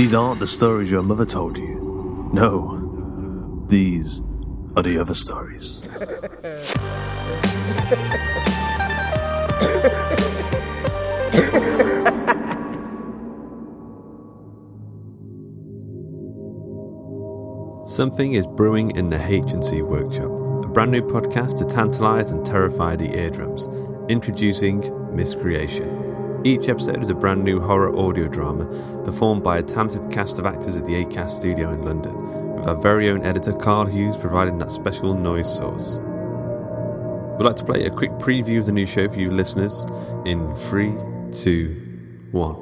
These 0.00 0.14
aren't 0.14 0.40
the 0.40 0.46
stories 0.46 0.90
your 0.90 1.02
mother 1.02 1.26
told 1.26 1.58
you. 1.58 2.30
No, 2.32 3.66
these 3.68 4.22
are 4.74 4.82
the 4.82 4.96
other 4.96 5.12
stories. 5.12 5.82
Something 17.84 18.32
is 18.32 18.46
brewing 18.46 18.96
in 18.96 19.10
the 19.10 19.22
H&C 19.22 19.82
workshop, 19.82 20.30
a 20.64 20.68
brand 20.68 20.92
new 20.92 21.02
podcast 21.02 21.58
to 21.58 21.64
tantalise 21.64 22.32
and 22.32 22.42
terrify 22.42 22.96
the 22.96 23.14
eardrums. 23.14 23.68
Introducing 24.08 24.80
Miscreation. 25.14 26.09
Each 26.42 26.70
episode 26.70 27.02
is 27.02 27.10
a 27.10 27.14
brand 27.14 27.44
new 27.44 27.60
horror 27.60 27.94
audio 27.98 28.26
drama 28.26 28.64
performed 29.04 29.44
by 29.44 29.58
a 29.58 29.62
talented 29.62 30.10
cast 30.10 30.38
of 30.38 30.46
actors 30.46 30.74
at 30.78 30.86
the 30.86 31.04
ACAST 31.04 31.38
studio 31.38 31.70
in 31.70 31.82
London, 31.82 32.54
with 32.54 32.66
our 32.66 32.80
very 32.80 33.10
own 33.10 33.22
editor 33.26 33.52
Karl 33.52 33.84
Hughes 33.84 34.16
providing 34.16 34.56
that 34.56 34.70
special 34.70 35.12
noise 35.12 35.54
source. 35.54 35.98
We'd 37.36 37.44
like 37.44 37.56
to 37.56 37.64
play 37.66 37.84
a 37.84 37.90
quick 37.90 38.12
preview 38.12 38.58
of 38.60 38.64
the 38.64 38.72
new 38.72 38.86
show 38.86 39.06
for 39.06 39.20
you 39.20 39.30
listeners 39.30 39.86
in 40.24 40.50
three, 40.54 40.94
two, 41.30 41.74
one. 42.30 42.56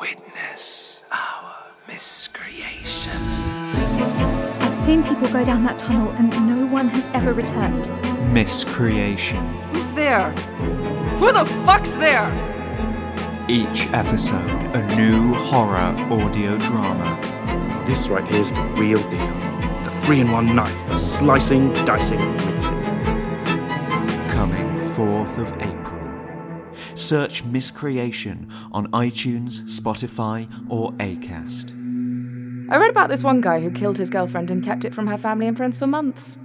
Witness 0.00 1.02
our 1.12 1.56
miscreation. 1.86 3.20
I've 4.62 4.74
seen 4.74 5.02
people 5.02 5.28
go 5.28 5.44
down 5.44 5.62
that 5.64 5.78
tunnel 5.78 6.08
and 6.12 6.30
no 6.48 6.64
one 6.64 6.88
has 6.88 7.06
ever 7.08 7.34
returned. 7.34 7.90
Miscreation. 8.32 9.46
Who's 9.74 9.92
there? 9.92 10.30
Who 11.18 11.32
the 11.32 11.44
fuck's 11.66 11.92
there? 11.92 12.53
Each 13.46 13.90
episode, 13.92 14.48
a 14.74 14.96
new 14.96 15.34
horror 15.34 15.94
audio 16.10 16.56
drama. 16.56 17.84
This 17.86 18.08
right 18.08 18.26
here 18.26 18.40
is 18.40 18.50
the 18.50 18.62
real 18.62 19.02
deal. 19.10 19.34
The 19.84 19.90
three 20.02 20.20
in 20.20 20.32
one 20.32 20.56
knife 20.56 20.74
for 20.86 20.96
slicing, 20.96 21.70
dicing, 21.84 22.20
mincing. 22.36 22.82
Coming 24.28 24.74
4th 24.96 25.36
of 25.36 25.52
April. 25.60 26.72
Search 26.94 27.44
Miscreation 27.44 28.50
on 28.72 28.86
iTunes, 28.92 29.60
Spotify, 29.64 30.50
or 30.70 30.92
Acast. 30.92 31.70
I 32.70 32.78
read 32.78 32.88
about 32.88 33.10
this 33.10 33.22
one 33.22 33.42
guy 33.42 33.60
who 33.60 33.70
killed 33.70 33.98
his 33.98 34.08
girlfriend 34.08 34.50
and 34.50 34.64
kept 34.64 34.86
it 34.86 34.94
from 34.94 35.06
her 35.08 35.18
family 35.18 35.46
and 35.46 35.54
friends 35.54 35.76
for 35.76 35.86
months. 35.86 36.38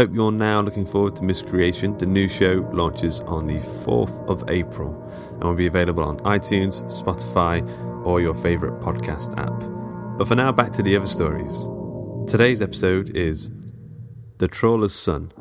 Hope 0.00 0.14
you're 0.14 0.32
now 0.32 0.62
looking 0.62 0.86
forward 0.86 1.14
to 1.16 1.24
Miscreation. 1.24 1.94
The 1.98 2.06
new 2.06 2.26
show 2.26 2.66
launches 2.72 3.20
on 3.20 3.46
the 3.46 3.58
4th 3.58 4.26
of 4.30 4.48
April 4.48 4.94
and 5.32 5.44
will 5.44 5.54
be 5.54 5.66
available 5.66 6.04
on 6.04 6.16
iTunes, 6.20 6.82
Spotify, 6.84 7.60
or 8.06 8.18
your 8.18 8.32
favourite 8.32 8.80
podcast 8.80 9.38
app. 9.38 10.16
But 10.16 10.26
for 10.26 10.34
now, 10.36 10.52
back 10.52 10.72
to 10.72 10.82
the 10.82 10.96
other 10.96 11.04
stories. 11.04 11.68
Today's 12.26 12.62
episode 12.62 13.14
is 13.14 13.50
The 14.38 14.48
Trawler's 14.48 14.94
Son, 14.94 15.32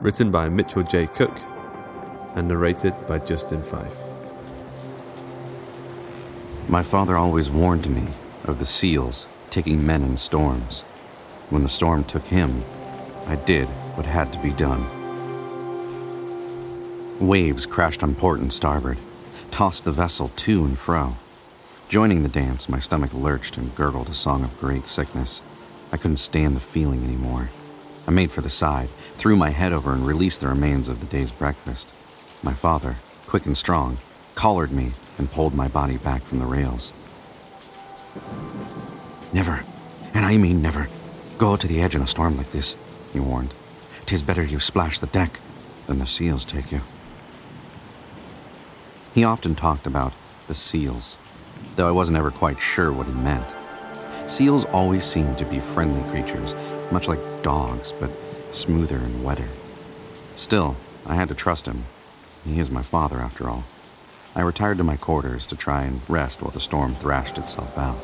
written 0.00 0.30
by 0.30 0.48
Mitchel 0.48 0.90
J. 0.90 1.06
Cook 1.08 1.38
and 2.34 2.48
narrated 2.48 2.94
by 3.06 3.18
Justin 3.18 3.62
Fife. 3.62 3.98
My 6.66 6.82
father 6.82 7.18
always 7.18 7.50
warned 7.50 7.90
me 7.94 8.08
of 8.44 8.58
the 8.58 8.64
seals 8.64 9.26
taking 9.50 9.84
men 9.84 10.02
in 10.02 10.16
storms. 10.16 10.80
When 11.50 11.62
the 11.62 11.68
storm 11.68 12.04
took 12.04 12.26
him, 12.26 12.64
I 13.26 13.36
did 13.36 13.68
what 13.98 14.06
had 14.06 14.32
to 14.32 14.38
be 14.38 14.50
done. 14.50 14.86
Waves 17.18 17.66
crashed 17.66 18.04
on 18.04 18.14
port 18.14 18.38
and 18.38 18.52
starboard, 18.52 18.96
tossed 19.50 19.84
the 19.84 19.90
vessel 19.90 20.30
to 20.36 20.64
and 20.64 20.78
fro. 20.78 21.16
Joining 21.88 22.22
the 22.22 22.28
dance, 22.28 22.68
my 22.68 22.78
stomach 22.78 23.12
lurched 23.12 23.56
and 23.56 23.74
gurgled 23.74 24.08
a 24.08 24.14
song 24.14 24.44
of 24.44 24.56
great 24.60 24.86
sickness. 24.86 25.42
I 25.90 25.96
couldn't 25.96 26.18
stand 26.18 26.54
the 26.54 26.60
feeling 26.60 27.02
anymore. 27.02 27.50
I 28.06 28.12
made 28.12 28.30
for 28.30 28.40
the 28.40 28.48
side, 28.48 28.88
threw 29.16 29.34
my 29.34 29.50
head 29.50 29.72
over, 29.72 29.92
and 29.92 30.06
released 30.06 30.42
the 30.42 30.48
remains 30.48 30.86
of 30.86 31.00
the 31.00 31.06
day's 31.06 31.32
breakfast. 31.32 31.92
My 32.44 32.54
father, 32.54 32.94
quick 33.26 33.46
and 33.46 33.56
strong, 33.56 33.98
collared 34.36 34.70
me 34.70 34.92
and 35.18 35.32
pulled 35.32 35.54
my 35.54 35.66
body 35.66 35.96
back 35.96 36.22
from 36.22 36.38
the 36.38 36.46
rails. 36.46 36.92
Never, 39.32 39.64
and 40.14 40.24
I 40.24 40.36
mean 40.36 40.62
never, 40.62 40.88
go 41.36 41.56
to 41.56 41.66
the 41.66 41.80
edge 41.80 41.96
in 41.96 42.02
a 42.02 42.06
storm 42.06 42.36
like 42.36 42.52
this, 42.52 42.76
he 43.12 43.18
warned. 43.18 43.54
Tis 44.08 44.22
better 44.22 44.42
you 44.42 44.58
splash 44.58 45.00
the 45.00 45.06
deck 45.08 45.38
than 45.86 45.98
the 45.98 46.06
seals 46.06 46.42
take 46.42 46.72
you. 46.72 46.80
He 49.12 49.22
often 49.22 49.54
talked 49.54 49.86
about 49.86 50.14
the 50.46 50.54
seals, 50.54 51.18
though 51.76 51.86
I 51.86 51.90
wasn't 51.90 52.16
ever 52.16 52.30
quite 52.30 52.58
sure 52.58 52.90
what 52.90 53.06
he 53.06 53.12
meant. 53.12 53.44
Seals 54.26 54.64
always 54.64 55.04
seemed 55.04 55.36
to 55.36 55.44
be 55.44 55.60
friendly 55.60 56.00
creatures, 56.10 56.54
much 56.90 57.06
like 57.06 57.20
dogs, 57.42 57.92
but 58.00 58.10
smoother 58.50 58.96
and 58.96 59.22
wetter. 59.22 59.48
Still, 60.36 60.78
I 61.04 61.14
had 61.14 61.28
to 61.28 61.34
trust 61.34 61.66
him. 61.66 61.84
He 62.46 62.60
is 62.60 62.70
my 62.70 62.82
father, 62.82 63.18
after 63.18 63.50
all. 63.50 63.64
I 64.34 64.40
retired 64.40 64.78
to 64.78 64.84
my 64.84 64.96
quarters 64.96 65.46
to 65.48 65.54
try 65.54 65.82
and 65.82 66.00
rest 66.08 66.40
while 66.40 66.50
the 66.50 66.60
storm 66.60 66.94
thrashed 66.94 67.36
itself 67.36 67.76
out. 67.76 67.98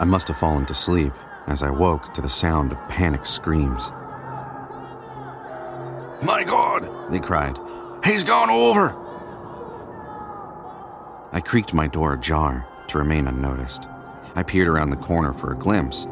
I 0.00 0.04
must 0.06 0.28
have 0.28 0.38
fallen 0.38 0.64
to 0.64 0.72
sleep 0.72 1.12
as 1.46 1.62
I 1.62 1.68
woke 1.68 2.14
to 2.14 2.22
the 2.22 2.28
sound 2.30 2.72
of 2.72 2.88
panicked 2.88 3.26
screams. 3.26 3.90
My 6.22 6.42
God! 6.42 6.88
They 7.12 7.20
cried. 7.20 7.58
He's 8.02 8.24
gone 8.24 8.48
over! 8.48 8.96
I 11.32 11.40
creaked 11.40 11.74
my 11.74 11.86
door 11.86 12.14
ajar 12.14 12.66
to 12.88 12.98
remain 12.98 13.26
unnoticed. 13.26 13.88
I 14.34 14.42
peered 14.42 14.68
around 14.68 14.88
the 14.88 14.96
corner 14.96 15.34
for 15.34 15.52
a 15.52 15.58
glimpse. 15.58 16.06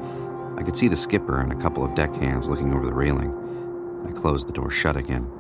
I 0.59 0.63
could 0.63 0.77
see 0.77 0.89
the 0.89 0.97
skipper 0.97 1.41
and 1.41 1.51
a 1.51 1.57
couple 1.57 1.83
of 1.83 1.95
deckhands 1.95 2.51
looking 2.51 2.75
over 2.75 2.85
the 2.85 2.93
railing. 2.93 3.33
I 4.07 4.13
closed 4.13 4.49
the 4.49 4.53
door 4.53 4.71
shut 4.71 4.99
again, 4.99 5.31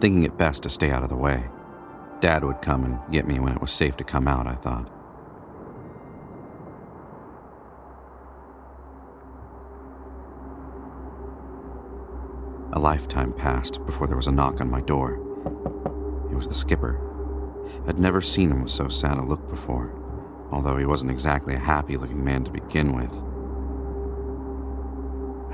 thinking 0.00 0.24
it 0.24 0.36
best 0.36 0.64
to 0.64 0.68
stay 0.68 0.90
out 0.90 1.04
of 1.04 1.08
the 1.08 1.16
way. 1.16 1.48
Dad 2.20 2.42
would 2.42 2.62
come 2.62 2.84
and 2.84 2.98
get 3.12 3.28
me 3.28 3.38
when 3.38 3.52
it 3.52 3.60
was 3.60 3.70
safe 3.70 3.96
to 3.98 4.04
come 4.04 4.26
out, 4.26 4.48
I 4.48 4.54
thought. 4.54 4.90
A 12.74 12.80
lifetime 12.80 13.34
passed 13.34 13.84
before 13.84 14.06
there 14.06 14.16
was 14.16 14.28
a 14.28 14.32
knock 14.32 14.62
on 14.62 14.70
my 14.70 14.80
door. 14.80 15.16
It 16.30 16.34
was 16.34 16.48
the 16.48 16.54
skipper. 16.54 16.98
I'd 17.86 17.98
never 17.98 18.22
seen 18.22 18.50
him 18.50 18.62
with 18.62 18.70
so 18.70 18.88
sad 18.88 19.18
a 19.18 19.22
look 19.22 19.46
before, 19.50 19.92
although 20.50 20.78
he 20.78 20.86
wasn't 20.86 21.10
exactly 21.10 21.54
a 21.54 21.58
happy 21.58 21.98
looking 21.98 22.24
man 22.24 22.44
to 22.44 22.50
begin 22.50 22.94
with. 22.96 23.12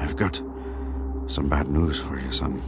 I've 0.00 0.14
got 0.14 0.40
some 1.26 1.48
bad 1.48 1.68
news 1.68 1.98
for 1.98 2.20
you, 2.20 2.30
son. 2.30 2.62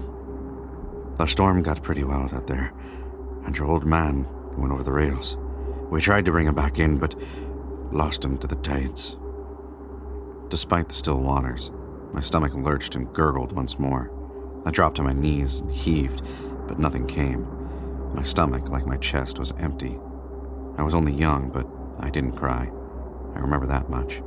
The 1.17 1.27
storm 1.27 1.63
got 1.63 1.83
pretty 1.85 2.03
wild 2.03 2.35
out 2.35 2.49
there, 2.49 2.73
and 3.45 3.57
your 3.57 3.69
old 3.69 3.87
man 3.87 4.27
went 4.57 4.73
over 4.73 4.83
the 4.83 4.93
rails. 4.93 5.37
We 5.91 6.01
tried 6.01 6.25
to 6.25 6.33
bring 6.33 6.49
him 6.49 6.57
back 6.57 6.81
in, 6.81 6.99
but 6.99 7.15
lost 7.93 8.25
him 8.25 8.37
to 8.39 8.49
the 8.49 8.57
tides. 8.57 9.17
Despite 10.49 10.89
the 10.89 10.95
still 10.95 11.21
waters, 11.21 11.71
my 12.13 12.21
stomach 12.21 12.55
lurched 12.55 12.97
and 12.97 13.13
gurgled 13.13 13.53
once 13.53 13.79
more. 13.79 14.11
I 14.65 14.71
dropped 14.71 14.97
to 14.97 15.03
my 15.03 15.13
knees 15.13 15.61
and 15.61 15.73
heaved, 15.73 16.23
but 16.67 16.79
nothing 16.79 17.07
came. 17.07 17.47
My 18.15 18.23
stomach, 18.23 18.69
like 18.69 18.87
my 18.87 18.97
chest, 18.97 19.39
was 19.39 19.53
empty. 19.59 19.99
I 20.77 20.83
was 20.83 20.95
only 20.95 21.13
young, 21.13 21.51
but 21.51 21.67
I 21.99 22.11
didn't 22.11 22.37
cry. 22.37 22.71
I 23.35 23.39
remember 23.39 23.67
that 23.67 23.89
much. 23.89 24.19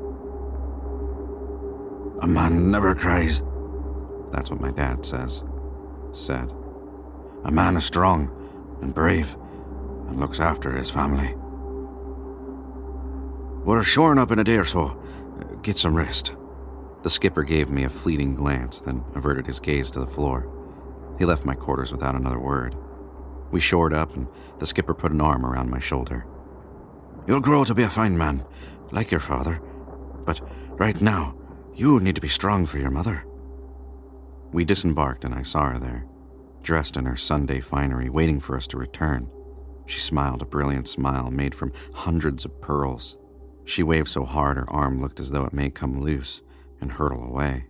A 2.21 2.27
man 2.27 2.71
never 2.71 2.95
cries. 2.95 3.43
That's 4.31 4.49
what 4.49 4.61
my 4.61 4.71
dad 4.71 5.05
says. 5.05 5.43
Said. 6.13 6.51
A 7.43 7.51
man 7.51 7.75
is 7.75 7.85
strong 7.85 8.31
and 8.81 8.93
brave 8.93 9.35
and 10.07 10.19
looks 10.19 10.39
after 10.39 10.71
his 10.71 10.89
family. 10.89 11.35
We're 13.65 13.83
shoring 13.83 14.19
up 14.19 14.31
in 14.31 14.39
a 14.39 14.43
day 14.43 14.57
or 14.57 14.65
so. 14.65 14.97
Get 15.61 15.77
some 15.77 15.95
rest. 15.95 16.33
The 17.03 17.09
skipper 17.09 17.43
gave 17.43 17.69
me 17.69 17.83
a 17.83 17.89
fleeting 17.89 18.33
glance, 18.33 18.79
then 18.79 19.03
averted 19.13 19.45
his 19.45 19.59
gaze 19.59 19.91
to 19.91 19.99
the 19.99 20.07
floor. 20.07 20.49
He 21.19 21.25
left 21.25 21.43
my 21.43 21.53
quarters 21.53 21.91
without 21.91 22.15
another 22.15 22.39
word. 22.39 22.77
We 23.51 23.59
shored 23.59 23.93
up, 23.93 24.15
and 24.15 24.25
the 24.59 24.65
skipper 24.65 24.93
put 24.93 25.11
an 25.11 25.19
arm 25.19 25.45
around 25.45 25.69
my 25.69 25.79
shoulder. 25.79 26.25
You'll 27.27 27.41
grow 27.41 27.65
to 27.65 27.75
be 27.75 27.83
a 27.83 27.89
fine 27.89 28.17
man, 28.17 28.45
like 28.91 29.11
your 29.11 29.19
father. 29.19 29.61
But 30.25 30.39
right 30.79 30.99
now, 31.01 31.35
you 31.75 31.99
need 31.99 32.15
to 32.15 32.21
be 32.21 32.29
strong 32.29 32.65
for 32.65 32.79
your 32.79 32.89
mother. 32.89 33.25
We 34.53 34.63
disembarked, 34.63 35.25
and 35.25 35.35
I 35.35 35.43
saw 35.43 35.71
her 35.71 35.79
there, 35.79 36.05
dressed 36.61 36.95
in 36.95 37.05
her 37.05 37.17
Sunday 37.17 37.59
finery, 37.59 38.09
waiting 38.09 38.39
for 38.39 38.55
us 38.55 38.67
to 38.67 38.77
return. 38.77 39.29
She 39.87 39.99
smiled 39.99 40.41
a 40.41 40.45
brilliant 40.45 40.87
smile 40.87 41.31
made 41.31 41.53
from 41.53 41.73
hundreds 41.93 42.45
of 42.45 42.61
pearls. 42.61 43.17
She 43.65 43.83
waved 43.83 44.07
so 44.07 44.23
hard 44.23 44.55
her 44.55 44.69
arm 44.69 45.01
looked 45.01 45.19
as 45.19 45.31
though 45.31 45.43
it 45.43 45.53
may 45.53 45.69
come 45.69 45.99
loose 45.99 46.41
and 46.83 46.91
hurtle 46.91 47.23
away. 47.23 47.65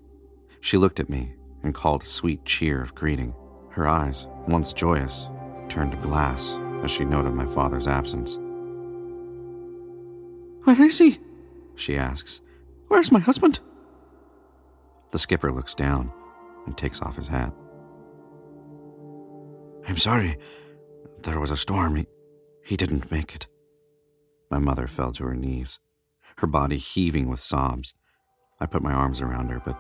She 0.59 0.77
looked 0.77 0.99
at 0.99 1.09
me 1.09 1.35
and 1.61 1.73
called 1.73 2.01
a 2.01 2.05
sweet 2.05 2.43
cheer 2.43 2.81
of 2.81 2.95
greeting. 2.95 3.33
Her 3.69 3.87
eyes, 3.87 4.27
once 4.47 4.73
joyous, 4.73 5.29
turned 5.69 5.91
to 5.91 5.97
glass 5.99 6.59
as 6.83 6.91
she 6.91 7.05
noted 7.05 7.33
my 7.33 7.45
father's 7.45 7.87
absence. 7.87 8.37
Where 10.63 10.81
is 10.81 10.97
he? 10.97 11.19
She 11.75 11.95
asks. 11.95 12.41
Where's 12.87 13.11
my 13.11 13.19
husband? 13.19 13.59
The 15.11 15.19
skipper 15.19 15.51
looks 15.51 15.75
down 15.75 16.11
and 16.65 16.77
takes 16.77 17.01
off 17.01 17.15
his 17.15 17.27
hat. 17.27 17.53
I'm 19.87 19.97
sorry. 19.97 20.37
There 21.21 21.39
was 21.39 21.51
a 21.51 21.57
storm. 21.57 21.97
He, 21.97 22.07
he 22.63 22.77
didn't 22.77 23.11
make 23.11 23.35
it. 23.35 23.47
My 24.49 24.59
mother 24.59 24.87
fell 24.87 25.11
to 25.13 25.25
her 25.25 25.35
knees, 25.35 25.79
her 26.37 26.47
body 26.47 26.77
heaving 26.77 27.27
with 27.27 27.39
sobs. 27.39 27.93
I 28.59 28.65
put 28.65 28.83
my 28.83 28.93
arms 28.93 29.21
around 29.21 29.49
her, 29.49 29.61
but 29.65 29.79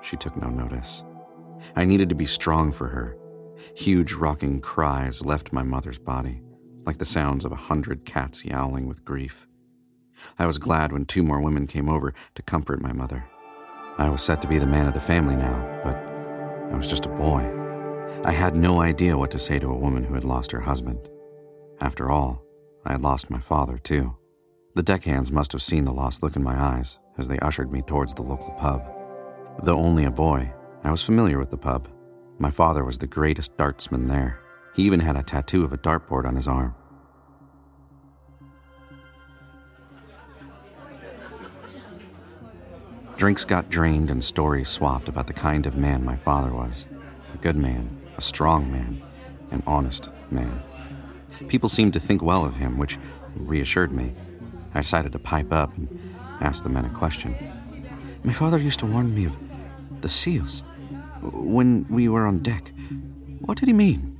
she 0.00 0.16
took 0.16 0.36
no 0.36 0.48
notice. 0.48 1.04
I 1.76 1.84
needed 1.84 2.08
to 2.08 2.14
be 2.14 2.24
strong 2.24 2.72
for 2.72 2.88
her. 2.88 3.16
Huge 3.76 4.12
rocking 4.14 4.60
cries 4.60 5.24
left 5.24 5.52
my 5.52 5.62
mother's 5.62 5.98
body, 5.98 6.42
like 6.84 6.98
the 6.98 7.04
sounds 7.04 7.44
of 7.44 7.52
a 7.52 7.56
hundred 7.56 8.04
cats 8.04 8.44
yowling 8.44 8.86
with 8.86 9.04
grief. 9.04 9.46
I 10.38 10.46
was 10.46 10.58
glad 10.58 10.92
when 10.92 11.04
two 11.04 11.22
more 11.22 11.40
women 11.40 11.66
came 11.66 11.88
over 11.88 12.14
to 12.34 12.42
comfort 12.42 12.80
my 12.80 12.92
mother. 12.92 13.24
I 13.98 14.08
was 14.08 14.22
set 14.22 14.40
to 14.42 14.48
be 14.48 14.58
the 14.58 14.66
man 14.66 14.86
of 14.86 14.94
the 14.94 15.00
family 15.00 15.36
now, 15.36 15.80
but 15.84 15.96
I 16.72 16.76
was 16.76 16.88
just 16.88 17.06
a 17.06 17.10
boy. 17.10 17.58
I 18.24 18.32
had 18.32 18.54
no 18.54 18.80
idea 18.80 19.18
what 19.18 19.30
to 19.32 19.38
say 19.38 19.58
to 19.58 19.70
a 19.70 19.76
woman 19.78 20.04
who 20.04 20.14
had 20.14 20.24
lost 20.24 20.52
her 20.52 20.60
husband. 20.60 21.08
After 21.80 22.10
all, 22.10 22.42
I 22.84 22.92
had 22.92 23.02
lost 23.02 23.30
my 23.30 23.40
father, 23.40 23.78
too. 23.78 24.16
The 24.74 24.82
deckhands 24.82 25.30
must 25.30 25.52
have 25.52 25.62
seen 25.62 25.84
the 25.84 25.92
lost 25.92 26.22
look 26.22 26.36
in 26.36 26.42
my 26.42 26.58
eyes 26.58 26.98
as 27.18 27.28
they 27.28 27.38
ushered 27.38 27.72
me 27.72 27.82
towards 27.82 28.14
the 28.14 28.22
local 28.22 28.52
pub. 28.52 28.84
Though 29.62 29.78
only 29.78 30.04
a 30.04 30.10
boy, 30.10 30.52
I 30.84 30.90
was 30.90 31.02
familiar 31.02 31.38
with 31.38 31.50
the 31.50 31.56
pub. 31.56 31.88
My 32.38 32.50
father 32.50 32.84
was 32.84 32.98
the 32.98 33.06
greatest 33.06 33.56
dartsman 33.56 34.08
there. 34.08 34.40
He 34.74 34.82
even 34.84 35.00
had 35.00 35.16
a 35.16 35.22
tattoo 35.22 35.64
of 35.64 35.72
a 35.72 35.78
dartboard 35.78 36.26
on 36.26 36.36
his 36.36 36.48
arm. 36.48 36.74
Drinks 43.16 43.44
got 43.44 43.70
drained 43.70 44.10
and 44.10 44.24
stories 44.24 44.68
swapped 44.68 45.08
about 45.08 45.28
the 45.28 45.32
kind 45.32 45.66
of 45.66 45.76
man 45.76 46.04
my 46.04 46.16
father 46.16 46.52
was 46.52 46.86
a 47.32 47.36
good 47.36 47.54
man, 47.56 48.00
a 48.16 48.20
strong 48.20 48.72
man, 48.72 49.00
an 49.52 49.62
honest 49.64 50.10
man. 50.30 50.60
People 51.46 51.68
seemed 51.68 51.92
to 51.92 52.00
think 52.00 52.22
well 52.22 52.44
of 52.44 52.56
him, 52.56 52.78
which 52.78 52.98
reassured 53.36 53.92
me. 53.92 54.12
I 54.74 54.80
decided 54.80 55.12
to 55.12 55.18
pipe 55.20 55.52
up 55.52 55.76
and 55.76 55.88
ask 56.42 56.62
the 56.62 56.68
men 56.68 56.84
a 56.84 56.90
question. 56.90 57.34
My 58.24 58.32
father 58.32 58.58
used 58.58 58.80
to 58.80 58.86
warn 58.86 59.14
me 59.14 59.26
of 59.26 59.36
the 60.00 60.08
seals 60.08 60.62
when 61.22 61.86
we 61.88 62.08
were 62.08 62.26
on 62.26 62.40
deck. 62.40 62.72
What 63.40 63.58
did 63.58 63.68
he 63.68 63.72
mean? 63.72 64.16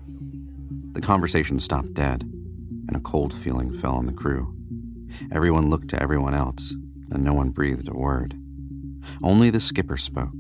The 0.93 1.01
conversation 1.01 1.59
stopped 1.59 1.95
dead, 1.95 2.23
and 2.23 2.97
a 2.97 3.01
cold 3.01 3.35
feeling 3.35 3.73
fell 3.73 3.95
on 3.95 4.07
the 4.07 4.13
crew. 4.13 4.55
Everyone 5.31 5.71
looked 5.71 5.89
to 5.89 6.03
everyone 6.03 6.35
else, 6.35 6.73
and 7.11 7.23
no 7.25 7.33
one 7.33 7.51
breathed 7.51 7.89
a 7.89 7.95
word. 7.95 8.35
Only 9.23 9.51
the 9.51 9.61
skipper 9.61 9.97
spoke. 9.97 10.35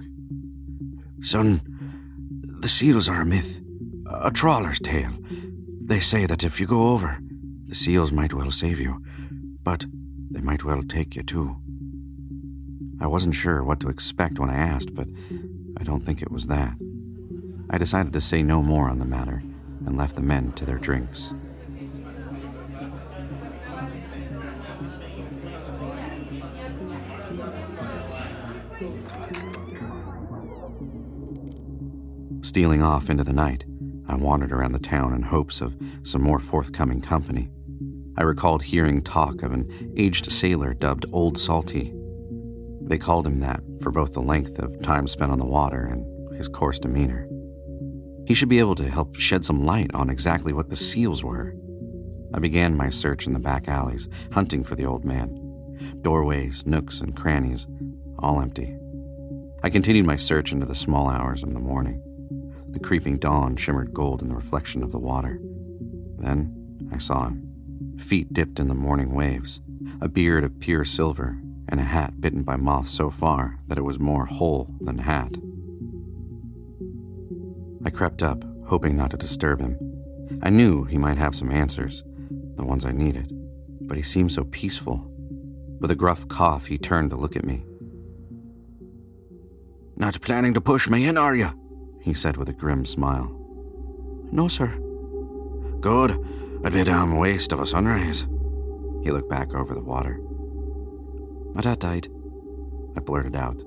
Son, 1.20 1.60
the 2.60 2.68
seals 2.68 3.08
are 3.08 3.22
a 3.22 3.26
myth, 3.26 3.60
a 4.10 4.30
trawler's 4.30 4.80
tale. 4.80 5.12
They 5.84 6.00
say 6.00 6.26
that 6.26 6.44
if 6.44 6.60
you 6.60 6.66
go 6.66 6.88
over, 6.88 7.18
the 7.66 7.74
seals 7.74 8.12
might 8.12 8.34
well 8.34 8.50
save 8.50 8.80
you, 8.80 9.02
but 9.62 9.86
they 10.30 10.40
might 10.40 10.64
well 10.64 10.82
take 10.82 11.16
you 11.16 11.22
too. 11.22 11.56
I 13.02 13.06
wasn't 13.08 13.34
sure 13.34 13.64
what 13.64 13.80
to 13.80 13.88
expect 13.88 14.38
when 14.38 14.48
I 14.48 14.54
asked, 14.54 14.94
but 14.94 15.08
I 15.76 15.82
don't 15.82 16.06
think 16.06 16.22
it 16.22 16.30
was 16.30 16.46
that. 16.46 16.74
I 17.68 17.76
decided 17.76 18.12
to 18.12 18.20
say 18.20 18.44
no 18.44 18.62
more 18.62 18.88
on 18.88 19.00
the 19.00 19.04
matter 19.04 19.42
and 19.84 19.98
left 19.98 20.14
the 20.14 20.22
men 20.22 20.52
to 20.52 20.64
their 20.64 20.78
drinks. 20.78 21.34
Stealing 32.42 32.82
off 32.82 33.10
into 33.10 33.24
the 33.24 33.32
night, 33.32 33.64
I 34.06 34.14
wandered 34.14 34.52
around 34.52 34.72
the 34.72 34.78
town 34.78 35.12
in 35.12 35.22
hopes 35.22 35.60
of 35.60 35.76
some 36.04 36.22
more 36.22 36.38
forthcoming 36.38 37.00
company. 37.00 37.50
I 38.16 38.22
recalled 38.22 38.62
hearing 38.62 39.02
talk 39.02 39.42
of 39.42 39.52
an 39.52 39.92
aged 39.96 40.30
sailor 40.30 40.72
dubbed 40.72 41.06
Old 41.12 41.36
Salty. 41.36 41.92
They 42.84 42.98
called 42.98 43.26
him 43.26 43.40
that 43.40 43.62
for 43.80 43.90
both 43.90 44.12
the 44.12 44.20
length 44.20 44.58
of 44.58 44.82
time 44.82 45.06
spent 45.06 45.32
on 45.32 45.38
the 45.38 45.44
water 45.44 45.84
and 45.84 46.34
his 46.36 46.48
coarse 46.48 46.78
demeanor. 46.78 47.28
He 48.26 48.34
should 48.34 48.48
be 48.48 48.58
able 48.58 48.74
to 48.76 48.88
help 48.88 49.16
shed 49.16 49.44
some 49.44 49.64
light 49.64 49.92
on 49.94 50.10
exactly 50.10 50.52
what 50.52 50.70
the 50.70 50.76
seals 50.76 51.24
were. 51.24 51.54
I 52.34 52.38
began 52.38 52.76
my 52.76 52.88
search 52.88 53.26
in 53.26 53.32
the 53.32 53.38
back 53.38 53.68
alleys, 53.68 54.08
hunting 54.32 54.64
for 54.64 54.74
the 54.74 54.86
old 54.86 55.04
man. 55.04 55.38
Doorways, 56.02 56.66
nooks, 56.66 57.00
and 57.00 57.16
crannies, 57.16 57.66
all 58.18 58.40
empty. 58.40 58.76
I 59.62 59.70
continued 59.70 60.06
my 60.06 60.16
search 60.16 60.52
into 60.52 60.66
the 60.66 60.74
small 60.74 61.08
hours 61.08 61.42
of 61.42 61.52
the 61.52 61.60
morning. 61.60 62.02
The 62.70 62.80
creeping 62.80 63.18
dawn 63.18 63.56
shimmered 63.56 63.92
gold 63.92 64.22
in 64.22 64.28
the 64.28 64.34
reflection 64.34 64.82
of 64.82 64.92
the 64.92 64.98
water. 64.98 65.38
Then 66.16 66.88
I 66.92 66.98
saw 66.98 67.26
him. 67.26 67.96
Feet 67.98 68.32
dipped 68.32 68.58
in 68.58 68.68
the 68.68 68.74
morning 68.74 69.12
waves, 69.12 69.60
a 70.00 70.08
beard 70.08 70.42
of 70.44 70.58
pure 70.58 70.84
silver, 70.84 71.38
and 71.68 71.80
a 71.80 71.84
hat 71.84 72.20
bitten 72.20 72.42
by 72.42 72.56
moths 72.56 72.90
so 72.90 73.10
far 73.10 73.58
that 73.68 73.78
it 73.78 73.82
was 73.82 73.98
more 73.98 74.26
hole 74.26 74.74
than 74.80 74.98
hat. 74.98 75.36
I 77.84 77.90
crept 77.90 78.22
up, 78.22 78.44
hoping 78.66 78.96
not 78.96 79.10
to 79.10 79.16
disturb 79.16 79.60
him. 79.60 79.78
I 80.42 80.50
knew 80.50 80.84
he 80.84 80.98
might 80.98 81.18
have 81.18 81.34
some 81.34 81.50
answers, 81.50 82.02
the 82.56 82.64
ones 82.64 82.84
I 82.84 82.92
needed, 82.92 83.32
but 83.82 83.96
he 83.96 84.02
seemed 84.02 84.32
so 84.32 84.44
peaceful. 84.44 85.08
With 85.80 85.90
a 85.90 85.96
gruff 85.96 86.28
cough, 86.28 86.66
he 86.66 86.78
turned 86.78 87.10
to 87.10 87.16
look 87.16 87.36
at 87.36 87.44
me. 87.44 87.64
Not 89.96 90.20
planning 90.20 90.54
to 90.54 90.60
push 90.60 90.88
me 90.88 91.06
in, 91.06 91.18
are 91.18 91.34
you? 91.34 91.50
He 92.02 92.14
said 92.14 92.36
with 92.36 92.48
a 92.48 92.52
grim 92.52 92.84
smile. 92.86 93.38
No, 94.32 94.48
sir. 94.48 94.68
Good. 95.80 96.12
It'd 96.60 96.72
be 96.72 96.80
a 96.80 96.84
damn 96.84 97.12
um, 97.12 97.18
waste 97.18 97.52
of 97.52 97.60
a 97.60 97.66
sunrise. 97.66 98.26
He 99.02 99.10
looked 99.10 99.28
back 99.28 99.52
over 99.54 99.74
the 99.74 99.82
water. 99.82 100.20
My 101.54 101.60
dad 101.60 101.78
died. 101.78 102.08
I 102.96 103.00
blurted 103.00 103.36
out, 103.36 103.62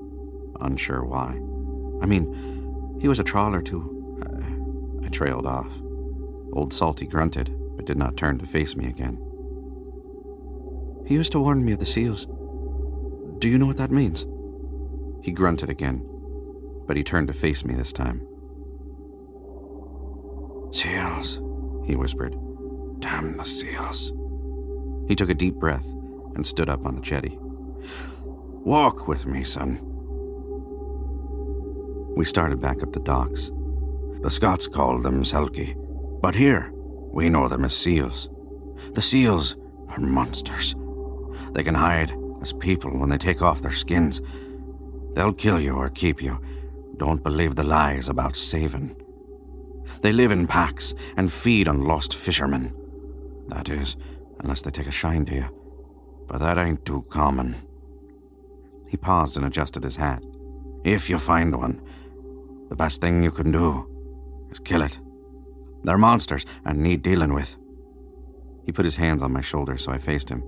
unsure 0.62 1.04
why. 1.04 1.40
I 2.02 2.06
mean, 2.06 2.98
he 3.00 3.08
was 3.08 3.20
a 3.20 3.24
trawler 3.24 3.62
too. 3.62 4.18
I, 5.02 5.06
I 5.06 5.10
trailed 5.10 5.46
off. 5.46 5.72
Old 6.54 6.74
Salty 6.74 7.06
grunted, 7.06 7.56
but 7.76 7.86
did 7.86 7.98
not 7.98 8.18
turn 8.18 8.40
to 8.40 8.46
face 8.46 8.76
me 8.76 8.88
again. 8.88 9.18
He 11.06 11.14
used 11.14 11.32
to 11.34 11.40
warn 11.40 11.64
me 11.64 11.74
of 11.74 11.80
the 11.80 11.86
seals. 11.86 12.28
Do 13.40 13.48
you 13.48 13.58
know 13.58 13.66
what 13.66 13.78
that 13.78 13.92
means? 13.92 14.26
He 15.22 15.32
grunted 15.32 15.70
again, 15.70 16.04
but 16.88 16.98
he 16.98 17.04
turned 17.04 17.28
to 17.28 17.34
face 17.34 17.66
me 17.66 17.74
this 17.74 17.94
time. 17.94 18.26
Seals, 20.72 21.42
he 21.86 21.96
whispered. 21.96 22.36
Damn 23.00 23.38
the 23.38 23.44
seals. 23.46 24.12
He 25.08 25.16
took 25.16 25.30
a 25.30 25.36
deep 25.36 25.56
breath 25.56 25.86
and 26.36 26.46
stood 26.46 26.70
up 26.70 26.86
on 26.86 26.96
the 26.96 27.02
jetty. 27.02 27.38
Walk 28.64 29.08
with 29.08 29.26
me, 29.26 29.44
son. 29.44 29.80
We 32.16 32.26
started 32.26 32.62
back 32.62 32.82
up 32.82 32.94
the 32.94 33.00
docks. 33.00 33.52
The 34.22 34.32
Scots 34.32 34.68
called 34.68 35.04
them 35.04 35.24
selkie, 35.24 35.76
but 36.22 36.34
here 36.34 36.72
we 37.12 37.30
know 37.30 37.48
them 37.48 37.66
as 37.66 37.78
seals. 37.78 38.30
The 38.94 39.02
seals 39.02 39.56
are 39.90 40.00
monsters. 40.00 40.76
They 41.54 41.64
can 41.64 41.76
hide 41.76 42.14
as 42.42 42.54
people 42.54 42.98
when 42.98 43.10
they 43.10 43.18
take 43.18 43.42
off 43.42 43.62
their 43.62 43.72
skins. 43.72 44.22
They'll 45.14 45.34
kill 45.34 45.60
you 45.60 45.76
or 45.76 45.90
keep 45.90 46.22
you. 46.22 46.40
Don't 46.98 47.24
believe 47.24 47.56
the 47.56 47.64
lies 47.64 48.10
about 48.10 48.36
saving. 48.36 48.96
They 50.02 50.12
live 50.12 50.32
in 50.32 50.48
packs 50.48 50.94
and 51.18 51.32
feed 51.32 51.68
on 51.68 51.84
lost 51.84 52.16
fishermen. 52.16 52.74
That 53.48 53.70
is, 53.70 53.96
unless 54.40 54.62
they 54.62 54.72
take 54.72 54.88
a 54.88 54.92
shine 54.92 55.26
to 55.26 55.36
you. 55.36 56.26
But 56.28 56.40
that 56.40 56.58
ain't 56.58 56.86
too 56.86 57.06
common. 57.10 57.56
He 58.96 58.98
paused 58.98 59.36
and 59.36 59.46
adjusted 59.46 59.84
his 59.84 59.98
hat. 59.98 60.24
If 60.86 61.10
you 61.10 61.18
find 61.18 61.54
one, 61.54 61.82
the 62.70 62.78
best 62.78 63.02
thing 63.02 63.22
you 63.22 63.30
can 63.30 63.52
do 63.52 64.48
is 64.50 64.62
kill 64.62 64.82
it. 64.84 64.98
They're 65.84 65.98
monsters 65.98 66.46
and 66.64 66.82
need 66.82 67.02
dealing 67.02 67.34
with. 67.34 67.58
He 68.64 68.72
put 68.72 68.86
his 68.86 68.96
hands 68.96 69.22
on 69.22 69.34
my 69.34 69.42
shoulders, 69.42 69.84
so 69.84 69.92
I 69.92 69.98
faced 69.98 70.30
him. 70.30 70.44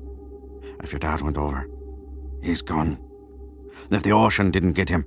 If 0.81 0.93
your 0.93 0.99
dad 0.99 1.19
went 1.19 1.37
over, 1.37 1.67
he's 2.41 2.61
gone. 2.61 2.97
If 3.91 4.03
the 4.03 4.13
ocean 4.13 4.49
didn't 4.49 4.79
get 4.79 4.87
him, 4.87 5.03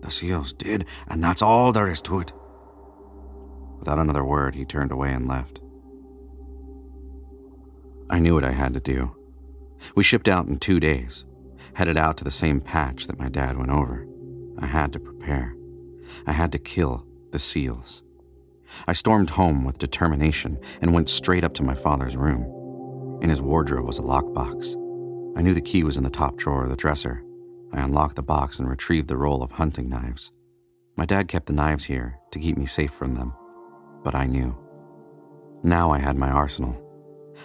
the 0.00 0.10
seals 0.10 0.52
did, 0.52 0.84
and 1.06 1.22
that's 1.22 1.42
all 1.42 1.70
there 1.70 1.86
is 1.86 2.02
to 2.02 2.18
it. 2.18 2.32
Without 3.78 4.00
another 4.00 4.24
word, 4.24 4.56
he 4.56 4.64
turned 4.64 4.90
away 4.90 5.12
and 5.12 5.28
left. 5.28 5.60
I 8.10 8.18
knew 8.18 8.34
what 8.34 8.44
I 8.44 8.50
had 8.50 8.74
to 8.74 8.80
do. 8.80 9.14
We 9.94 10.02
shipped 10.02 10.26
out 10.26 10.48
in 10.48 10.58
two 10.58 10.80
days, 10.80 11.24
headed 11.80 11.96
out 11.96 12.18
to 12.18 12.24
the 12.24 12.30
same 12.30 12.60
patch 12.60 13.06
that 13.06 13.18
my 13.18 13.30
dad 13.30 13.56
went 13.56 13.70
over. 13.70 14.06
I 14.58 14.66
had 14.66 14.92
to 14.92 15.00
prepare. 15.00 15.56
I 16.26 16.32
had 16.32 16.52
to 16.52 16.58
kill 16.58 17.06
the 17.30 17.38
seals. 17.38 18.02
I 18.86 18.92
stormed 18.92 19.30
home 19.30 19.64
with 19.64 19.78
determination 19.78 20.58
and 20.82 20.92
went 20.92 21.08
straight 21.08 21.42
up 21.42 21.54
to 21.54 21.62
my 21.62 21.74
father's 21.74 22.18
room. 22.18 23.18
In 23.22 23.30
his 23.30 23.40
wardrobe 23.40 23.86
was 23.86 23.98
a 23.98 24.02
lockbox. 24.02 24.76
I 25.38 25.40
knew 25.40 25.54
the 25.54 25.62
key 25.62 25.82
was 25.82 25.96
in 25.96 26.04
the 26.04 26.10
top 26.10 26.36
drawer 26.36 26.64
of 26.64 26.68
the 26.68 26.76
dresser. 26.76 27.24
I 27.72 27.80
unlocked 27.80 28.16
the 28.16 28.22
box 28.22 28.58
and 28.58 28.68
retrieved 28.68 29.08
the 29.08 29.16
roll 29.16 29.42
of 29.42 29.52
hunting 29.52 29.88
knives. 29.88 30.32
My 30.98 31.06
dad 31.06 31.28
kept 31.28 31.46
the 31.46 31.54
knives 31.54 31.84
here 31.84 32.18
to 32.32 32.38
keep 32.38 32.58
me 32.58 32.66
safe 32.66 32.90
from 32.90 33.14
them, 33.14 33.32
but 34.04 34.14
I 34.14 34.26
knew. 34.26 34.54
Now 35.62 35.92
I 35.92 35.98
had 35.98 36.18
my 36.18 36.28
arsenal. 36.28 36.76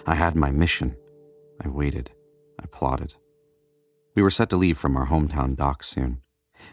I 0.04 0.14
had 0.14 0.36
my 0.36 0.50
mission. 0.50 0.94
I 1.64 1.68
waited. 1.68 2.10
I 2.62 2.66
plotted. 2.66 3.14
We 4.16 4.22
were 4.22 4.30
set 4.30 4.48
to 4.50 4.56
leave 4.56 4.78
from 4.78 4.96
our 4.96 5.06
hometown 5.06 5.56
docks 5.56 5.88
soon 5.88 6.22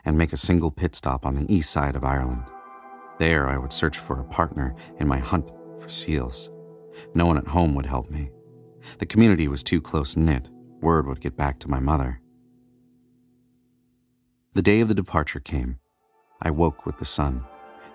and 0.06 0.18
make 0.18 0.32
a 0.32 0.38
single 0.38 0.72
pit 0.72 0.96
stop 0.96 1.26
on 1.26 1.36
the 1.36 1.54
east 1.54 1.72
side 1.72 1.98
of 1.98 2.06
Ireland. 2.06 2.46
There, 3.20 3.50
I 3.50 3.58
would 3.58 3.74
search 3.74 3.98
for 3.98 4.18
a 4.20 4.24
partner 4.24 4.74
in 4.98 5.10
my 5.10 5.20
hunt 5.20 5.52
for 5.78 5.90
seals. 5.90 6.50
No 7.14 7.26
one 7.26 7.38
at 7.38 7.48
home 7.48 7.76
would 7.76 7.86
help 7.86 8.10
me. 8.10 8.32
The 9.00 9.06
community 9.06 9.50
was 9.50 9.62
too 9.62 9.82
close 9.82 10.16
knit. 10.16 10.48
Word 10.82 11.06
would 11.06 11.20
get 11.20 11.36
back 11.36 11.60
to 11.60 11.70
my 11.70 11.82
mother. 11.82 12.22
The 14.54 14.62
day 14.62 14.80
of 14.80 14.88
the 14.88 14.96
departure 14.96 15.42
came. 15.42 15.80
I 16.42 16.50
woke 16.50 16.86
with 16.86 16.98
the 16.98 17.06
sun, 17.06 17.44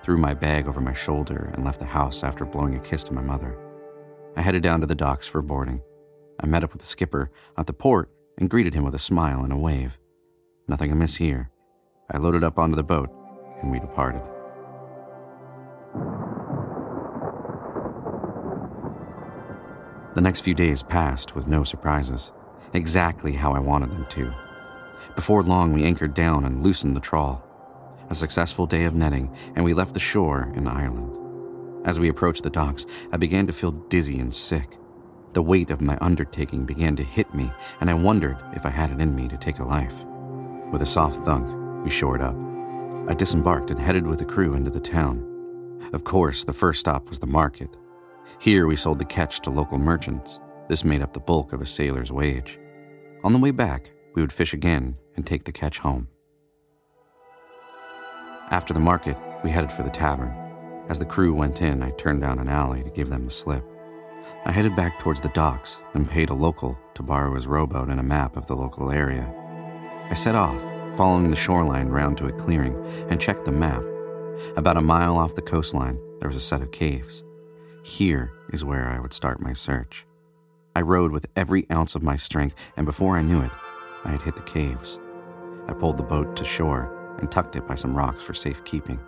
threw 0.02 0.18
my 0.18 0.34
bag 0.34 0.68
over 0.68 0.80
my 0.82 0.92
shoulder, 0.92 1.50
and 1.54 1.64
left 1.64 1.80
the 1.80 1.86
house 1.86 2.22
after 2.22 2.44
blowing 2.44 2.74
a 2.74 2.80
kiss 2.80 3.02
to 3.04 3.14
my 3.14 3.22
mother. 3.22 3.58
I 4.36 4.42
headed 4.42 4.62
down 4.62 4.80
to 4.80 4.86
the 4.86 4.94
docks 4.94 5.26
for 5.26 5.40
boarding. 5.40 5.80
I 6.38 6.46
met 6.46 6.64
up 6.64 6.72
with 6.72 6.82
the 6.82 6.88
skipper 6.88 7.30
at 7.56 7.66
the 7.66 7.72
port 7.72 8.10
and 8.38 8.48
greeted 8.48 8.72
him 8.72 8.84
with 8.84 8.94
a 8.94 8.98
smile 8.98 9.42
and 9.42 9.52
a 9.52 9.56
wave. 9.56 9.98
Nothing 10.68 10.92
amiss 10.92 11.16
here. 11.16 11.50
I 12.10 12.18
loaded 12.18 12.42
up 12.42 12.58
onto 12.58 12.76
the 12.76 12.82
boat 12.82 13.10
and 13.60 13.70
we 13.70 13.80
departed. 13.80 14.22
The 20.14 20.22
next 20.22 20.40
few 20.40 20.54
days 20.54 20.82
passed 20.82 21.34
with 21.34 21.46
no 21.46 21.64
surprises, 21.64 22.32
exactly 22.72 23.32
how 23.32 23.52
I 23.52 23.60
wanted 23.60 23.90
them 23.90 24.06
to. 24.10 24.32
Before 25.14 25.42
long, 25.42 25.72
we 25.72 25.84
anchored 25.84 26.14
down 26.14 26.44
and 26.44 26.62
loosened 26.62 26.96
the 26.96 27.00
trawl. 27.00 27.44
A 28.10 28.14
successful 28.14 28.66
day 28.66 28.84
of 28.84 28.94
netting, 28.94 29.34
and 29.54 29.64
we 29.64 29.74
left 29.74 29.94
the 29.94 30.00
shore 30.00 30.50
in 30.54 30.66
Ireland. 30.66 31.14
As 31.86 32.00
we 32.00 32.08
approached 32.08 32.42
the 32.42 32.50
docks, 32.50 32.86
I 33.12 33.16
began 33.16 33.46
to 33.46 33.52
feel 33.52 33.70
dizzy 33.70 34.18
and 34.18 34.32
sick. 34.32 34.78
The 35.34 35.42
weight 35.42 35.70
of 35.70 35.80
my 35.80 35.98
undertaking 36.00 36.64
began 36.64 36.96
to 36.96 37.02
hit 37.02 37.32
me, 37.34 37.52
and 37.80 37.90
I 37.90 37.94
wondered 37.94 38.38
if 38.54 38.64
I 38.64 38.70
had 38.70 38.90
it 38.90 39.00
in 39.00 39.14
me 39.14 39.28
to 39.28 39.36
take 39.36 39.58
a 39.58 39.64
life. 39.64 39.94
With 40.72 40.82
a 40.82 40.86
soft 40.86 41.24
thunk, 41.24 41.84
we 41.84 41.90
shored 41.90 42.22
up. 42.22 42.36
I 43.08 43.14
disembarked 43.14 43.70
and 43.70 43.80
headed 43.80 44.06
with 44.06 44.18
the 44.18 44.24
crew 44.24 44.54
into 44.54 44.70
the 44.70 44.80
town. 44.80 45.24
Of 45.92 46.04
course, 46.04 46.44
the 46.44 46.52
first 46.52 46.80
stop 46.80 47.08
was 47.08 47.18
the 47.18 47.26
market. 47.26 47.70
Here 48.40 48.66
we 48.66 48.76
sold 48.76 48.98
the 48.98 49.04
catch 49.04 49.40
to 49.40 49.50
local 49.50 49.78
merchants. 49.78 50.40
This 50.68 50.84
made 50.84 51.02
up 51.02 51.12
the 51.12 51.20
bulk 51.20 51.52
of 51.52 51.60
a 51.60 51.66
sailor's 51.66 52.12
wage. 52.12 52.58
On 53.24 53.32
the 53.32 53.38
way 53.38 53.50
back, 53.50 53.90
we 54.14 54.22
would 54.22 54.32
fish 54.32 54.52
again 54.52 54.96
and 55.16 55.26
take 55.26 55.44
the 55.44 55.52
catch 55.52 55.78
home. 55.78 56.08
After 58.50 58.72
the 58.72 58.80
market, 58.80 59.16
we 59.44 59.50
headed 59.50 59.72
for 59.72 59.82
the 59.82 59.90
tavern. 59.90 60.34
As 60.88 60.98
the 60.98 61.04
crew 61.04 61.34
went 61.34 61.60
in, 61.60 61.82
I 61.82 61.90
turned 61.92 62.22
down 62.22 62.38
an 62.38 62.48
alley 62.48 62.82
to 62.82 62.90
give 62.90 63.10
them 63.10 63.24
the 63.24 63.30
slip. 63.30 63.64
I 64.44 64.52
headed 64.52 64.74
back 64.74 64.98
towards 64.98 65.20
the 65.20 65.28
docks 65.30 65.80
and 65.94 66.08
paid 66.08 66.30
a 66.30 66.34
local 66.34 66.78
to 66.94 67.02
borrow 67.02 67.34
his 67.34 67.46
rowboat 67.46 67.88
and 67.88 68.00
a 68.00 68.04
map 68.04 68.36
of 68.36 68.46
the 68.46 68.56
local 68.56 68.90
area. 68.90 69.32
I 70.10 70.14
set 70.14 70.34
off, 70.34 70.60
following 70.96 71.30
the 71.30 71.36
shoreline 71.36 71.88
round 71.88 72.18
to 72.18 72.26
a 72.26 72.32
clearing, 72.32 72.74
and 73.08 73.20
checked 73.20 73.44
the 73.44 73.52
map. 73.52 73.82
About 74.56 74.76
a 74.76 74.82
mile 74.82 75.16
off 75.16 75.34
the 75.34 75.42
coastline, 75.42 75.98
there 76.20 76.28
was 76.28 76.36
a 76.36 76.40
set 76.40 76.62
of 76.62 76.70
caves. 76.70 77.22
Here 77.82 78.32
is 78.52 78.64
where 78.64 78.88
I 78.88 79.00
would 79.00 79.12
start 79.12 79.40
my 79.40 79.52
search. 79.52 80.06
I 80.74 80.80
rowed 80.80 81.12
with 81.12 81.26
every 81.36 81.66
ounce 81.70 81.94
of 81.94 82.02
my 82.02 82.16
strength, 82.16 82.72
and 82.76 82.86
before 82.86 83.16
I 83.16 83.22
knew 83.22 83.40
it, 83.40 83.50
I 84.04 84.10
had 84.12 84.22
hit 84.22 84.36
the 84.36 84.42
caves. 84.42 84.98
I 85.66 85.72
pulled 85.72 85.98
the 85.98 86.02
boat 86.02 86.36
to 86.36 86.44
shore 86.44 87.16
and 87.18 87.30
tucked 87.30 87.56
it 87.56 87.66
by 87.66 87.74
some 87.74 87.96
rocks 87.96 88.22
for 88.22 88.32
safekeeping. 88.32 89.00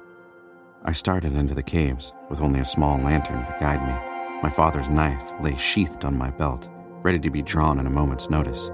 I 0.85 0.93
started 0.93 1.35
into 1.35 1.55
the 1.55 1.62
caves 1.62 2.12
with 2.29 2.40
only 2.40 2.61
a 2.61 2.64
small 2.64 2.99
lantern 2.99 3.45
to 3.45 3.57
guide 3.61 3.87
me. 3.87 4.10
My 4.42 4.49
father's 4.49 4.88
knife 4.88 5.32
lay 5.42 5.54
sheathed 5.56 6.06
on 6.06 6.16
my 6.16 6.30
belt, 6.30 6.68
ready 7.02 7.18
to 7.18 7.28
be 7.28 7.42
drawn 7.42 7.78
at 7.78 7.85
a 7.85 7.90
moment's 7.90 8.30
notice. 8.30 8.70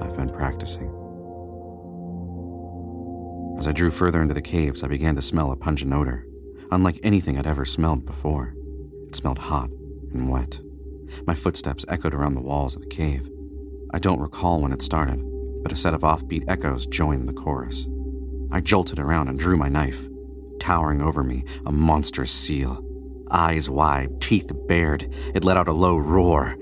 I've 0.00 0.16
been 0.16 0.30
practicing. 0.30 0.88
As 3.58 3.68
I 3.68 3.72
drew 3.72 3.90
further 3.90 4.22
into 4.22 4.32
the 4.32 4.40
caves, 4.40 4.82
I 4.82 4.88
began 4.88 5.14
to 5.16 5.22
smell 5.22 5.52
a 5.52 5.56
pungent 5.56 5.92
odor, 5.92 6.26
unlike 6.70 7.00
anything 7.02 7.38
I'd 7.38 7.46
ever 7.46 7.66
smelled 7.66 8.06
before. 8.06 8.54
It 9.06 9.14
smelled 9.14 9.38
hot 9.38 9.68
and 10.14 10.30
wet. 10.30 10.58
My 11.26 11.34
footsteps 11.34 11.84
echoed 11.86 12.14
around 12.14 12.34
the 12.34 12.40
walls 12.40 12.74
of 12.74 12.80
the 12.80 12.88
cave. 12.88 13.28
I 13.92 13.98
don't 13.98 14.20
recall 14.20 14.62
when 14.62 14.72
it 14.72 14.80
started, 14.80 15.22
but 15.62 15.70
a 15.70 15.76
set 15.76 15.92
of 15.92 16.00
offbeat 16.00 16.44
echoes 16.48 16.86
joined 16.86 17.28
the 17.28 17.34
chorus. 17.34 17.86
I 18.50 18.62
jolted 18.62 18.98
around 18.98 19.28
and 19.28 19.38
drew 19.38 19.58
my 19.58 19.68
knife. 19.68 20.08
Towering 20.60 21.02
over 21.02 21.22
me, 21.22 21.44
a 21.66 21.72
monstrous 21.72 22.32
seal. 22.32 22.82
Eyes 23.30 23.70
wide, 23.70 24.20
teeth 24.20 24.50
bared, 24.66 25.12
it 25.34 25.44
let 25.44 25.56
out 25.56 25.68
a 25.68 25.72
low 25.72 25.96
roar. 25.96 26.56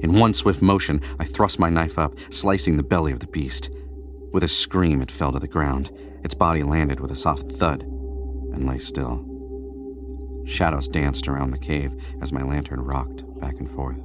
In 0.00 0.18
one 0.18 0.34
swift 0.34 0.62
motion, 0.62 1.00
I 1.18 1.24
thrust 1.24 1.58
my 1.58 1.70
knife 1.70 1.98
up, 1.98 2.14
slicing 2.30 2.76
the 2.76 2.82
belly 2.82 3.12
of 3.12 3.20
the 3.20 3.26
beast. 3.26 3.70
With 4.32 4.42
a 4.42 4.48
scream, 4.48 5.00
it 5.00 5.10
fell 5.10 5.32
to 5.32 5.38
the 5.38 5.48
ground. 5.48 5.90
Its 6.22 6.34
body 6.34 6.62
landed 6.62 7.00
with 7.00 7.10
a 7.10 7.16
soft 7.16 7.52
thud 7.52 7.82
and 7.82 8.66
lay 8.66 8.78
still. 8.78 9.24
Shadows 10.46 10.88
danced 10.88 11.26
around 11.28 11.50
the 11.50 11.58
cave 11.58 11.92
as 12.20 12.32
my 12.32 12.42
lantern 12.42 12.80
rocked 12.80 13.22
back 13.40 13.54
and 13.58 13.70
forth. 13.70 13.98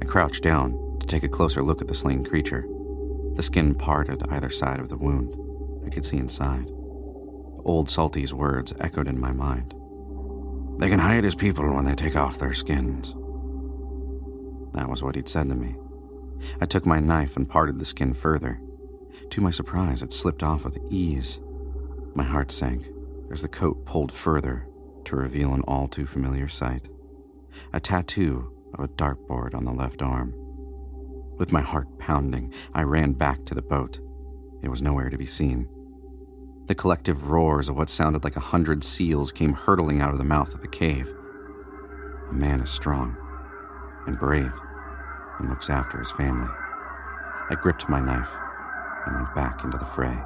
I 0.00 0.06
crouched 0.06 0.42
down 0.42 0.96
to 1.00 1.06
take 1.06 1.24
a 1.24 1.28
closer 1.28 1.62
look 1.62 1.80
at 1.80 1.88
the 1.88 1.94
slain 1.94 2.24
creature. 2.24 2.66
The 3.34 3.42
skin 3.42 3.74
parted 3.74 4.22
either 4.30 4.50
side 4.50 4.80
of 4.80 4.88
the 4.88 4.96
wound. 4.96 5.36
I 5.86 5.90
could 5.90 6.04
see 6.04 6.16
inside. 6.16 6.70
Old 7.68 7.90
Salty's 7.90 8.32
words 8.32 8.72
echoed 8.80 9.08
in 9.08 9.20
my 9.20 9.30
mind. 9.30 9.74
They 10.78 10.88
can 10.88 10.98
hide 10.98 11.26
as 11.26 11.34
people 11.34 11.74
when 11.74 11.84
they 11.84 11.94
take 11.94 12.16
off 12.16 12.38
their 12.38 12.54
skins. 12.54 13.14
That 14.72 14.88
was 14.88 15.02
what 15.02 15.16
he'd 15.16 15.28
said 15.28 15.50
to 15.50 15.54
me. 15.54 15.76
I 16.62 16.66
took 16.66 16.86
my 16.86 16.98
knife 16.98 17.36
and 17.36 17.48
parted 17.48 17.78
the 17.78 17.84
skin 17.84 18.14
further. 18.14 18.58
To 19.30 19.40
my 19.42 19.50
surprise, 19.50 20.02
it 20.02 20.14
slipped 20.14 20.42
off 20.42 20.64
with 20.64 20.78
ease. 20.88 21.40
My 22.14 22.24
heart 22.24 22.50
sank 22.50 22.88
as 23.30 23.42
the 23.42 23.48
coat 23.48 23.84
pulled 23.84 24.12
further 24.12 24.66
to 25.04 25.16
reveal 25.16 25.52
an 25.52 25.62
all 25.68 25.88
too 25.88 26.06
familiar 26.06 26.48
sight 26.48 26.88
a 27.72 27.80
tattoo 27.80 28.52
of 28.74 28.84
a 28.84 28.88
dartboard 28.88 29.54
on 29.54 29.64
the 29.64 29.72
left 29.72 30.00
arm. 30.00 30.32
With 31.36 31.52
my 31.52 31.60
heart 31.60 31.98
pounding, 31.98 32.54
I 32.72 32.82
ran 32.84 33.12
back 33.12 33.44
to 33.46 33.54
the 33.54 33.62
boat. 33.62 33.98
It 34.62 34.68
was 34.68 34.80
nowhere 34.80 35.10
to 35.10 35.18
be 35.18 35.26
seen. 35.26 35.68
The 36.68 36.74
collective 36.74 37.28
roars 37.30 37.70
of 37.70 37.78
what 37.78 37.88
sounded 37.88 38.24
like 38.24 38.36
a 38.36 38.40
hundred 38.40 38.84
seals 38.84 39.32
came 39.32 39.54
hurtling 39.54 40.02
out 40.02 40.12
of 40.12 40.18
the 40.18 40.24
mouth 40.24 40.54
of 40.54 40.60
the 40.60 40.68
cave. 40.68 41.10
A 42.30 42.34
man 42.34 42.60
is 42.60 42.68
strong 42.68 43.16
and 44.06 44.18
brave 44.18 44.52
and 45.38 45.48
looks 45.48 45.70
after 45.70 45.98
his 45.98 46.10
family. 46.10 46.50
I 47.48 47.54
gripped 47.54 47.88
my 47.88 48.00
knife 48.00 48.28
and 49.06 49.16
went 49.16 49.34
back 49.34 49.64
into 49.64 49.78
the 49.78 49.86
fray. 49.86 50.18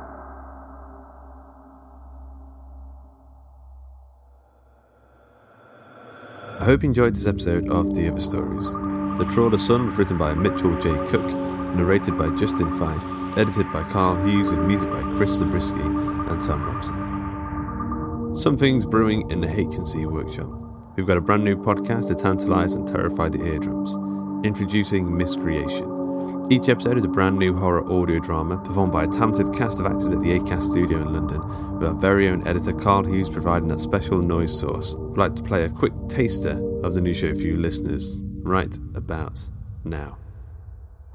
I 6.59 6.65
hope 6.65 6.83
you 6.83 6.89
enjoyed 6.89 7.15
this 7.15 7.29
episode 7.29 7.69
of 7.71 7.95
The 7.95 8.09
Other 8.09 8.19
Stories. 8.19 8.73
The 8.73 9.29
Trawler's 9.33 9.65
Son 9.65 9.87
was 9.87 9.97
written 9.97 10.19
by 10.19 10.35
Mitchel 10.35 10.83
J. 10.83 10.91
Cook, 11.09 11.39
narrated 11.77 12.19
by 12.19 12.35
Justin 12.37 12.73
Fife, 12.73 13.39
edited 13.39 13.71
by 13.71 13.85
Karl 13.91 14.17
Hughes, 14.27 14.51
and 14.51 14.67
music 14.67 14.91
by 14.91 15.03
Chris 15.17 15.39
Zabriskie 15.39 16.12
and 16.29 16.41
Thom 16.41 16.65
Robson. 16.65 18.35
Something's 18.35 18.87
brewing 18.87 19.31
in 19.31 19.41
the 19.41 19.61
H&C 19.61 20.07
workshop. 20.07 20.49
We've 20.97 21.07
got 21.07 21.17
a 21.17 21.21
brand 21.21 21.45
new 21.45 21.57
podcast 21.57 22.09
to 22.09 22.15
tantalise 22.15 22.77
and 22.77 22.87
terrify 22.87 23.29
the 23.29 23.45
eardrums. 23.45 23.97
Introducing 24.45 25.17
Miscreation. 25.17 25.93
Each 26.51 26.69
episode 26.69 26.99
is 26.99 27.05
a 27.05 27.09
brand 27.09 27.39
new 27.39 27.57
horror 27.57 27.91
audio 27.91 28.19
drama 28.19 28.59
performed 28.59 28.93
by 28.93 29.05
a 29.05 29.09
talented 29.09 29.55
cast 29.55 29.81
of 29.81 29.87
actors 29.87 30.13
at 30.13 30.21
the 30.21 30.39
ACAST 30.39 30.71
studio 30.71 30.99
in 30.99 31.13
London, 31.13 31.41
with 31.79 31.89
our 31.89 31.95
very 31.95 32.29
own 32.29 32.47
editor 32.47 32.73
Karl 32.73 33.05
Hughes 33.05 33.31
providing 33.31 33.69
that 33.69 33.81
special 33.81 34.19
noise 34.19 34.59
source. 34.59 34.95
I'd 34.95 35.19
like 35.19 35.35
to 35.37 35.43
play 35.43 35.65
a 35.65 35.71
quick 35.71 35.93
taster 36.09 36.61
of 36.83 36.95
the 36.95 37.01
new 37.01 37.15
show 37.15 37.33
for 37.35 37.41
you 37.41 37.57
listeners 37.57 38.21
right 38.43 38.77
about 38.95 39.41
now. 39.85 40.19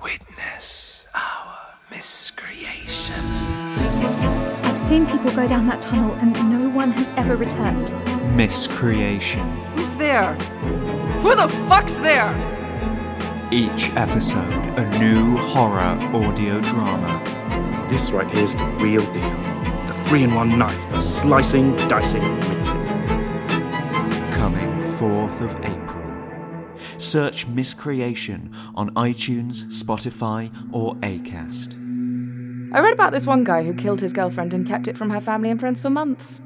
Witness 0.01 1.07
our 1.13 1.57
miscreation. 1.91 3.23
I've 4.87 4.93
seen 4.93 5.05
people 5.05 5.31
go 5.31 5.45
down 5.45 5.67
that 5.67 5.81
tunnel 5.81 6.13
and 6.13 6.31
no 6.49 6.69
one 6.69 6.91
has 6.91 7.11
ever 7.17 7.35
returned. 7.35 7.91
Miscreation. 8.37 9.45
Who's 9.75 9.93
there? 9.95 10.35
Who 11.19 11.35
the 11.35 11.49
fuck's 11.67 11.95
there? 11.95 12.31
Each 13.51 13.93
episode, 13.97 14.49
a 14.79 14.89
new 14.97 15.35
horror 15.35 15.81
audio 16.15 16.61
drama. 16.61 17.21
This 17.89 18.13
right 18.13 18.33
here's 18.33 18.55
the 18.55 18.63
real 18.79 19.03
deal. 19.11 19.29
The 19.87 20.03
three 20.05 20.23
in 20.23 20.33
one 20.33 20.57
knife 20.57 20.81
for 20.89 21.01
slicing, 21.01 21.75
dicing, 21.89 22.23
mincing. 22.47 22.87
Coming 24.31 24.69
4th 24.95 25.41
of 25.41 25.53
April. 25.65 26.77
Search 26.97 27.45
Miscreation 27.45 28.55
on 28.73 28.91
iTunes, 28.91 29.65
Spotify, 29.65 30.49
or 30.71 30.95
Acast. 31.01 31.86
I 32.73 32.79
read 32.81 32.93
about 32.93 33.11
this 33.11 33.25
one 33.25 33.43
guy 33.43 33.63
who 33.63 33.73
killed 33.73 34.01
his 34.01 34.13
girlfriend 34.13 34.53
and 34.53 34.67
kept 34.67 34.87
it 34.87 34.97
from 34.97 35.09
her 35.09 35.21
family 35.21 35.49
and 35.49 35.59
friends 35.59 35.79
for 35.79 35.89
months. 35.89 36.41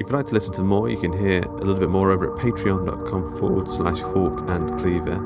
If 0.00 0.06
you'd 0.06 0.16
like 0.16 0.26
to 0.26 0.34
listen 0.34 0.54
to 0.54 0.62
more, 0.62 0.88
you 0.88 0.98
can 0.98 1.12
hear 1.12 1.42
a 1.42 1.50
little 1.50 1.78
bit 1.78 1.90
more 1.90 2.10
over 2.10 2.32
at 2.32 2.38
patreon.com 2.38 3.36
forward 3.36 3.68
slash 3.68 4.00
hawk 4.00 4.48
and 4.48 4.80
cleaver. 4.80 5.16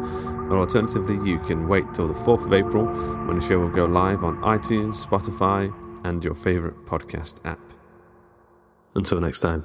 Or 0.51 0.59
alternatively, 0.59 1.17
you 1.31 1.39
can 1.39 1.69
wait 1.69 1.85
till 1.95 2.09
the 2.09 2.15
4th 2.15 2.47
of 2.47 2.53
April 2.53 2.87
when 3.27 3.39
the 3.39 3.45
show 3.47 3.61
will 3.61 3.69
go 3.69 3.85
live 3.85 4.25
on 4.25 4.43
iTunes, 4.43 5.07
Spotify, 5.07 5.73
and 6.05 6.25
your 6.25 6.35
favourite 6.35 6.77
podcast 6.87 7.41
app. 7.47 7.61
Until 8.97 9.21
next 9.21 9.41
time. 9.41 9.65